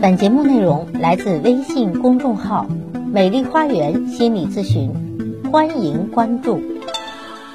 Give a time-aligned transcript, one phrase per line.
[0.00, 2.66] 本节目内容来自微信公众号
[3.12, 4.92] “美丽花园心理咨询”，
[5.50, 6.60] 欢迎关注。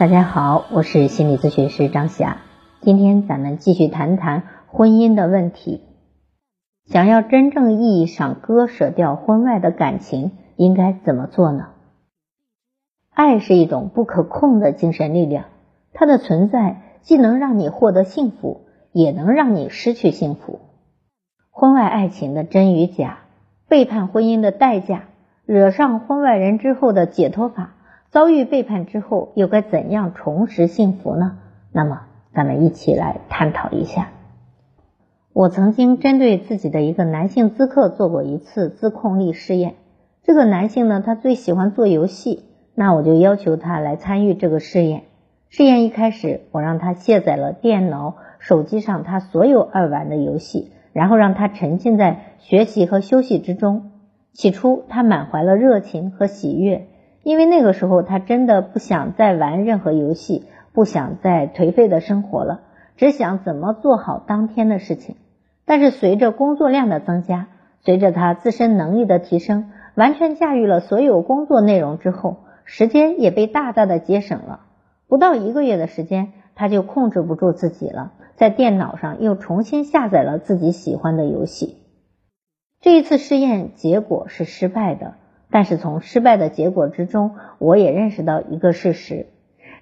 [0.00, 2.38] 大家好，我是心理咨询师张霞，
[2.80, 5.82] 今天咱们继续谈谈婚姻的问题。
[6.86, 11.68] 想要真正意义上割舍掉婚外的感情，应该怎么做呢？
[13.10, 15.44] 爱是一种不可控的精神力量，
[15.92, 20.58] 它的存在既能让你获得幸福，也能让你失去幸福。
[21.56, 23.18] 婚外爱情的真与假，
[23.68, 25.02] 背叛婚姻的代价，
[25.46, 27.76] 惹上婚外人之后的解脱法，
[28.10, 31.38] 遭遇背叛之后又该怎样重拾幸福呢？
[31.70, 32.00] 那么，
[32.34, 34.08] 咱们一起来探讨一下。
[35.32, 39.76] 我曾经针对自己的一个男性咨客做过一次自控力试验。
[40.24, 42.42] 这个男性呢，他最喜欢做游戏，
[42.74, 45.04] 那我就要求他来参与这个试验。
[45.50, 50.72] 试验一开始，我让他卸载了电脑、手机上他所有爱玩的游戏。
[50.94, 53.90] 然后让他沉浸在学习和休息之中。
[54.32, 56.86] 起初，他满怀了热情和喜悦，
[57.22, 62.62] 因为那个时候他真的不想再玩任何游戏，不想再颓废的生活了，
[62.96, 65.16] 只想怎么做好当天的事情。
[65.66, 67.48] 但是随着工作量的增加，
[67.84, 74.60] 随着他自身能力的提升，完全驾驭了所有工作内容之后，时间也被大大的节省了。
[75.06, 78.12] 不到一个月的时间，他就控制不住自己了。
[78.36, 81.76] 在电脑上又重新下载了自己喜欢的游戏。
[82.80, 85.14] 这一次试验结果是失败的，
[85.50, 89.26] 但是从失败的结果之中，我也认识到一个事实：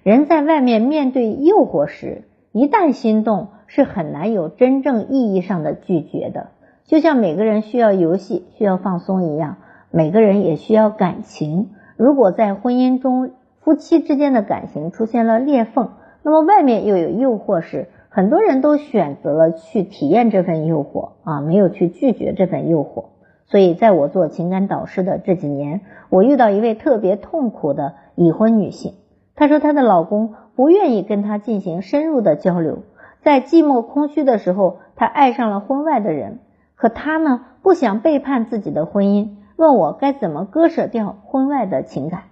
[0.03, 6.51] 人在外面面对诱惑时，一旦心动，是很难有真正意义上的拒绝的。
[6.85, 9.57] 就像每个人需要游戏、需要放松一样，
[9.89, 11.71] 每个人也需要感情。
[11.97, 23.05] 如果在婚姻中，夫妻之间的感情出现了裂缝，那么外面又有诱惑时，很多人都选择了去体验这份诱惑啊，没有去拒绝这份诱惑。
[23.47, 28.93] 所以，在我做情感导师的这几年，我遇到一位特别痛苦的已婚女性。
[29.33, 32.83] 她说，她的老公不愿意跟她进行深入的交流，
[33.23, 36.37] 在寂寞空虚的时候，她爱上了婚外的人。
[36.75, 42.25] 可她呢，不想背叛自己的婚姻，问我该怎么割舍掉婚外的情感。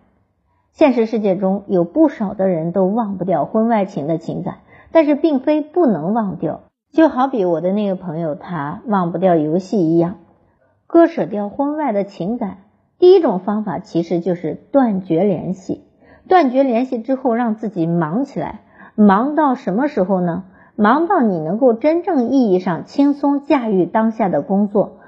[0.74, 4.58] 现实世界中有不少的人都忘不掉婚外情的情感。
[4.92, 10.18] 但是并非不能忘掉，就好比我的那个朋友，他忘不掉游戏一样，
[10.88, 12.58] 割舍掉婚外的情感。
[13.00, 15.84] 第一种方法其实就是断绝联系，
[16.28, 18.62] 断绝联系之后，让自己忙起来，
[18.96, 20.44] 忙到什么时候呢？
[20.76, 25.00] 忙到你能够真正意义上轻松驾驭当下的工作，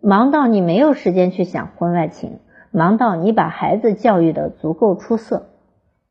[0.00, 2.38] 忙到你没有时间去想婚外情，
[2.70, 5.46] 忙到你把孩子教育的足够出色，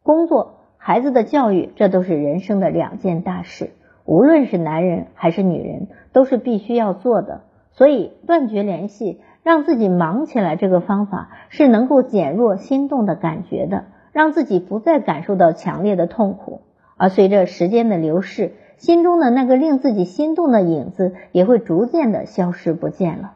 [0.03, 0.54] 工作。
[0.87, 3.71] 孩子的教育，这都是人生的两件大事，
[4.05, 7.41] 无论是男人还是女人，都是必须要做的。
[7.71, 16.61] 所以，断绝联系，让自己忙起来，这个方法是能够减弱心动的感觉的，让自己不再感受到强烈的痛苦。
[16.97, 23.33] 而随着时间的流逝，心中的那个令自己心动的影子也会逐渐的消失不见了。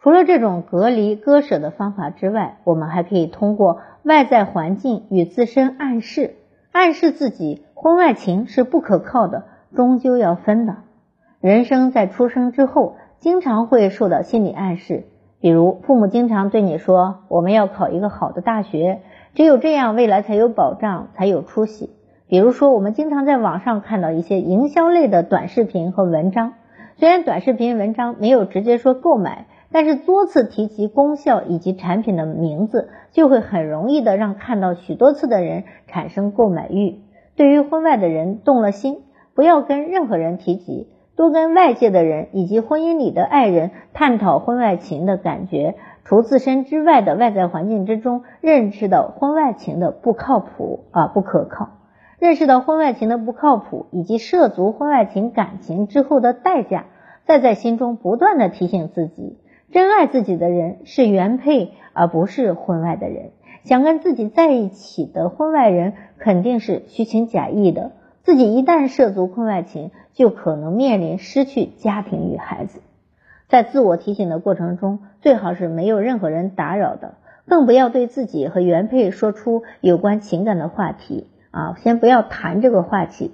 [0.00, 6.34] 除了这种隔离割舍的方法之外，我们还可以通过外在环境与自身暗示。
[6.72, 10.76] 暗示自己婚外情是不可靠的，终究要分的。
[11.40, 15.04] 人生在出生之后，经常会受到心理暗示，
[15.40, 19.00] 比如父母经常对你说：“我们要考一个好的大学，
[19.34, 21.90] 只有这样未来才有保障，才有出息。”
[22.28, 26.52] 比如说，我们经常在网上看到一些营销类的短视频和文章，
[26.96, 29.46] 虽然短视频文章没有直接说购买。
[29.70, 37.00] 但是多次提及功效以及产品的名字，就会很容易的让看到许多次的人产生购买欲。
[37.36, 39.02] 对于婚外的人动了心，
[39.34, 45.74] 不要跟任何人提及，多跟外界的人以及婚姻里的爱人探讨婚外情的感觉。
[46.04, 51.68] 除自身之外的外在环境之中，认识到婚外情的不靠谱啊不可靠，
[52.18, 56.86] 认识到婚外情的不靠谱以及涉足婚外情感情之后的代价，
[57.26, 59.36] 再在心中不断的提醒自己。
[59.70, 63.30] 真爱自己的人是原配，而不是婚外的人。
[63.64, 67.92] 想跟自己在一起的婚外人肯定是虚情假意的。
[68.22, 72.80] 自己一旦涉足婚外情，就可能面临失去家庭与孩子。
[73.48, 77.14] 在自我提醒的过程中，最好是没有任何人打扰的，
[77.46, 81.74] 更不要对自己和原配说出有关情感的话题啊！
[81.78, 83.32] 先不要谈这个话题，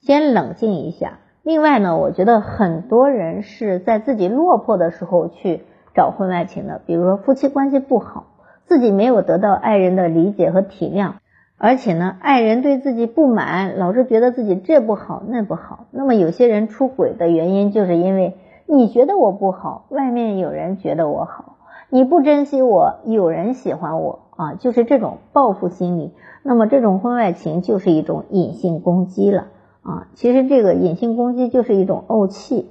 [0.00, 1.18] 先冷静一下。
[1.42, 5.62] 另外呢，我觉得很多人是在自己落魄的时候去。
[5.92, 8.26] 找婚外情的，比如说夫妻关系不好，
[8.64, 11.14] 自己没有得到爱人的理解和体谅，
[11.58, 15.86] 而且呢，爱人对自己不满，老是觉得自己这不好那不好。
[15.90, 18.36] 那么有些人出轨的原因，就是因为
[18.66, 21.56] 你觉得我不好，外面有人觉得我好；
[21.88, 26.14] 你不珍惜我，有人喜欢我啊，就是这种报复心理。
[26.44, 29.48] 那么这种婚外情就是一种隐性攻击了
[29.90, 30.08] 啊。
[30.14, 32.70] 其实这个隐性攻击就是一种怄气。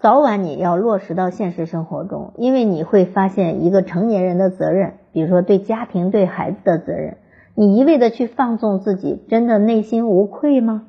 [0.00, 7.16] 早晚你要落实到现实生活中，因为你会发现一个成年人的责任，比如说对家庭、对孩子的责任。
[7.54, 10.86] 你一味的去放纵自己，真的内心无愧吗？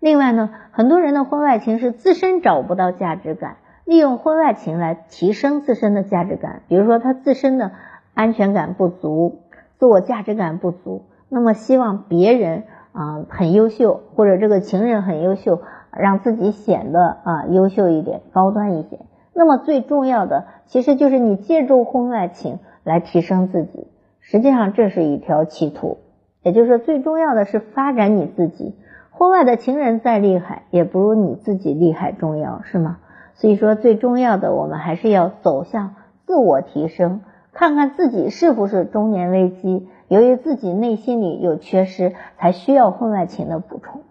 [0.00, 6.62] 另外呢，很多人的婚外情是自身找不到价值感，利用婚外情来提升自身的价值感。
[6.68, 7.72] 比如说他自身的
[8.14, 9.40] 安全感不足，
[9.78, 12.64] 自我价值感不足，那么希望别人
[12.98, 15.60] 啊很优秀，或者这个情人很优秀，
[15.96, 18.98] 让自己显得啊优秀一点、高端一些。
[19.32, 23.86] 那么最重要的，其实就是你借助婚外情来提升自己，
[24.20, 25.98] 实际上这是一条歧途。
[26.42, 28.74] 也就是说，最重要的是发展你自己。
[29.10, 32.98] 婚外的情人再厉害，也不如你自己厉害重要，是吗？
[33.34, 35.94] 所以说，最重要的，我们还是要走向
[36.26, 37.20] 自我提升，
[37.52, 39.88] 看看自己是不是中年危机。
[40.08, 44.02] 由于自己内心里有缺失，才需要婚外情的补充。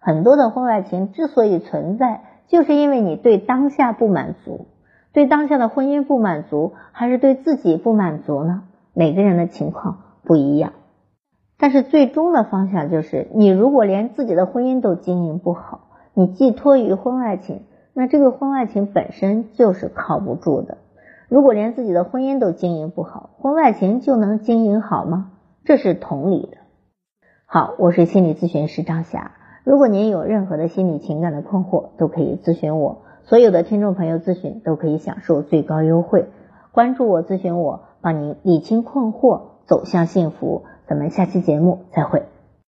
[0.00, 4.66] 很多的婚外情之所以存在，就是因为你对当下不满足，
[5.12, 8.62] 对当下的婚姻不满足，还是对自己不满足呢？
[8.94, 10.72] 每个人的情况不一样。
[11.58, 17.62] 但是最终的方向就是，你如果连自己的婚姻都经营不好，你寄托于婚外情，
[17.92, 20.78] 那这个婚外情本身就是靠不住的。
[21.28, 25.31] 如果连自己的婚姻都经营不好，婚外情就能经营好吗？
[25.64, 26.58] 这是同理的。
[27.46, 29.32] 好，我是心理咨询师张霞。
[29.62, 33.02] 如果您有任何的心理情感的困惑，都可以咨询我。
[33.22, 36.26] 所有的听众朋友咨询都可以享受最高优惠。
[36.72, 40.64] 关注我，咨询我，帮您理清困惑，走向幸福。
[40.88, 42.31] 咱们下期节目再会。